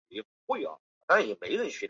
[0.01, 1.71] 咸丰七年攻破。